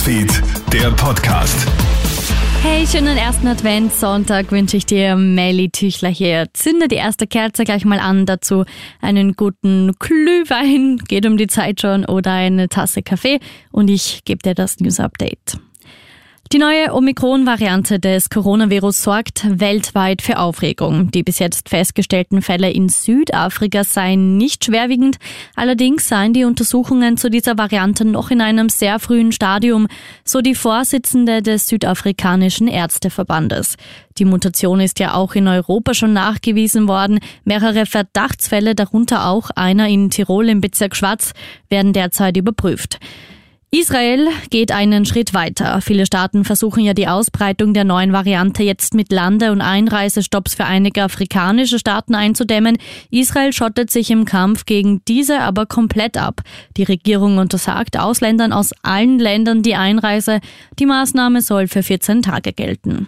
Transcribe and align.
Newsfeed, 0.00 0.42
der 0.72 0.90
Podcast. 0.92 1.68
Hey, 2.62 2.86
schönen 2.86 3.18
ersten 3.18 3.46
Adventssonntag 3.46 4.50
wünsche 4.50 4.78
ich 4.78 4.86
dir. 4.86 5.14
Melly 5.14 5.68
Tüchler 5.68 6.08
hier. 6.08 6.46
Zünde 6.54 6.88
die 6.88 6.94
erste 6.94 7.26
Kerze 7.26 7.64
gleich 7.64 7.84
mal 7.84 8.00
an. 8.00 8.24
Dazu 8.24 8.64
einen 9.02 9.34
guten 9.34 9.92
Glühwein, 9.98 11.02
geht 11.06 11.26
um 11.26 11.36
die 11.36 11.48
Zeit 11.48 11.82
schon, 11.82 12.06
oder 12.06 12.32
eine 12.32 12.70
Tasse 12.70 13.02
Kaffee. 13.02 13.40
Und 13.72 13.90
ich 13.90 14.24
gebe 14.24 14.40
dir 14.42 14.54
das 14.54 14.80
News 14.80 15.00
Update. 15.00 15.58
Die 16.52 16.58
neue 16.58 16.92
Omikron-Variante 16.92 18.00
des 18.00 18.28
Coronavirus 18.28 19.04
sorgt 19.04 19.60
weltweit 19.60 20.20
für 20.20 20.40
Aufregung. 20.40 21.12
Die 21.12 21.22
bis 21.22 21.38
jetzt 21.38 21.68
festgestellten 21.68 22.42
Fälle 22.42 22.72
in 22.72 22.88
Südafrika 22.88 23.84
seien 23.84 24.36
nicht 24.36 24.64
schwerwiegend. 24.64 25.18
Allerdings 25.54 26.08
seien 26.08 26.32
die 26.32 26.42
Untersuchungen 26.42 27.16
zu 27.16 27.30
dieser 27.30 27.56
Variante 27.56 28.04
noch 28.04 28.32
in 28.32 28.40
einem 28.40 28.68
sehr 28.68 28.98
frühen 28.98 29.30
Stadium, 29.30 29.86
so 30.24 30.40
die 30.40 30.56
Vorsitzende 30.56 31.40
des 31.40 31.68
südafrikanischen 31.68 32.66
Ärzteverbandes. 32.66 33.76
Die 34.18 34.24
Mutation 34.24 34.80
ist 34.80 34.98
ja 34.98 35.14
auch 35.14 35.36
in 35.36 35.46
Europa 35.46 35.94
schon 35.94 36.14
nachgewiesen 36.14 36.88
worden. 36.88 37.20
Mehrere 37.44 37.86
Verdachtsfälle, 37.86 38.74
darunter 38.74 39.28
auch 39.28 39.50
einer 39.54 39.86
in 39.86 40.10
Tirol 40.10 40.48
im 40.48 40.60
Bezirk 40.60 40.96
Schwarz, 40.96 41.32
werden 41.68 41.92
derzeit 41.92 42.36
überprüft. 42.36 42.98
Israel 43.72 44.26
geht 44.50 44.72
einen 44.72 45.04
Schritt 45.04 45.32
weiter. 45.32 45.80
Viele 45.80 46.04
Staaten 46.04 46.44
versuchen 46.44 46.82
ja 46.82 46.92
die 46.92 47.06
Ausbreitung 47.06 47.72
der 47.72 47.84
neuen 47.84 48.12
Variante 48.12 48.64
jetzt 48.64 48.94
mit 48.94 49.12
Lande- 49.12 49.52
und 49.52 49.60
Einreisestopps 49.60 50.56
für 50.56 50.64
einige 50.64 51.04
afrikanische 51.04 51.78
Staaten 51.78 52.16
einzudämmen. 52.16 52.78
Israel 53.12 53.52
schottet 53.52 53.92
sich 53.92 54.10
im 54.10 54.24
Kampf 54.24 54.66
gegen 54.66 55.02
diese 55.06 55.38
aber 55.38 55.66
komplett 55.66 56.16
ab. 56.16 56.42
Die 56.76 56.82
Regierung 56.82 57.38
untersagt 57.38 57.96
Ausländern 57.96 58.52
aus 58.52 58.72
allen 58.82 59.20
Ländern 59.20 59.62
die 59.62 59.76
Einreise. 59.76 60.40
Die 60.80 60.86
Maßnahme 60.86 61.40
soll 61.40 61.68
für 61.68 61.84
14 61.84 62.22
Tage 62.22 62.52
gelten. 62.52 63.06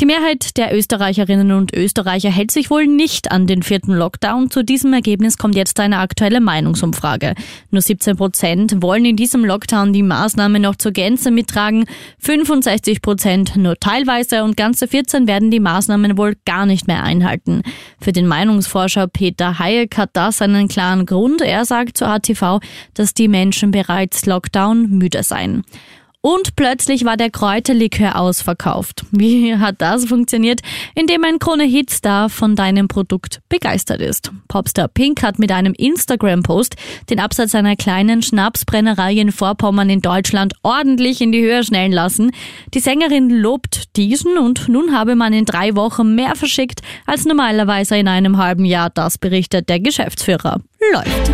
Die 0.00 0.06
Mehrheit 0.06 0.56
der 0.56 0.72
Österreicherinnen 0.76 1.50
und 1.50 1.74
Österreicher 1.74 2.30
hält 2.30 2.52
sich 2.52 2.70
wohl 2.70 2.86
nicht 2.86 3.32
an 3.32 3.48
den 3.48 3.64
vierten 3.64 3.92
Lockdown. 3.92 4.48
Zu 4.48 4.62
diesem 4.62 4.92
Ergebnis 4.92 5.38
kommt 5.38 5.56
jetzt 5.56 5.80
eine 5.80 5.98
aktuelle 5.98 6.40
Meinungsumfrage. 6.40 7.34
Nur 7.72 7.82
17 7.82 8.16
Prozent 8.16 8.80
wollen 8.80 9.04
in 9.04 9.16
diesem 9.16 9.44
Lockdown 9.44 9.92
die 9.92 10.04
Maßnahme 10.04 10.60
noch 10.60 10.76
zur 10.76 10.92
Gänze 10.92 11.32
mittragen, 11.32 11.84
65 12.20 13.02
Prozent 13.02 13.56
nur 13.56 13.74
teilweise 13.80 14.44
und 14.44 14.56
ganze 14.56 14.86
14 14.86 15.26
werden 15.26 15.50
die 15.50 15.58
Maßnahmen 15.58 16.16
wohl 16.16 16.36
gar 16.44 16.64
nicht 16.64 16.86
mehr 16.86 17.02
einhalten. 17.02 17.62
Für 18.00 18.12
den 18.12 18.28
Meinungsforscher 18.28 19.08
Peter 19.08 19.58
Hayek 19.58 19.98
hat 19.98 20.10
das 20.12 20.40
einen 20.40 20.68
klaren 20.68 21.06
Grund. 21.06 21.40
Er 21.40 21.64
sagt 21.64 21.98
zu 21.98 22.06
ATV, 22.06 22.60
dass 22.94 23.14
die 23.14 23.26
Menschen 23.26 23.72
bereits 23.72 24.26
Lockdown 24.26 24.90
müde 24.90 25.24
seien. 25.24 25.64
Und 26.28 26.56
plötzlich 26.56 27.06
war 27.06 27.16
der 27.16 27.30
Kräuterlikör 27.30 28.20
ausverkauft. 28.20 29.06
Wie 29.12 29.56
hat 29.56 29.76
das 29.78 30.04
funktioniert? 30.04 30.60
Indem 30.94 31.24
ein 31.24 31.38
Krone-Hitstar 31.38 32.28
von 32.28 32.54
deinem 32.54 32.86
Produkt 32.86 33.40
begeistert 33.48 34.02
ist. 34.02 34.30
Popstar 34.46 34.88
Pink 34.88 35.22
hat 35.22 35.38
mit 35.38 35.50
einem 35.50 35.72
Instagram-Post 35.72 36.76
den 37.08 37.18
Absatz 37.18 37.54
einer 37.54 37.76
kleinen 37.76 38.20
Schnapsbrennerei 38.20 39.14
in 39.14 39.32
Vorpommern 39.32 39.88
in 39.88 40.02
Deutschland 40.02 40.52
ordentlich 40.62 41.22
in 41.22 41.32
die 41.32 41.40
Höhe 41.40 41.64
schnellen 41.64 41.92
lassen. 41.92 42.32
Die 42.74 42.80
Sängerin 42.80 43.30
lobt 43.30 43.96
diesen 43.96 44.36
und 44.36 44.68
nun 44.68 44.94
habe 44.94 45.14
man 45.14 45.32
in 45.32 45.46
drei 45.46 45.76
Wochen 45.76 46.14
mehr 46.14 46.34
verschickt 46.34 46.82
als 47.06 47.24
normalerweise 47.24 47.96
in 47.96 48.06
einem 48.06 48.36
halben 48.36 48.66
Jahr. 48.66 48.90
Das 48.90 49.16
berichtet 49.16 49.70
der 49.70 49.80
Geschäftsführer. 49.80 50.60
Läuft. 50.92 51.32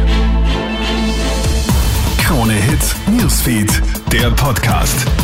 Krone 2.25 2.55
Hits, 2.55 2.97
Newsfeed, 3.07 3.83
Podcast. 4.33 5.24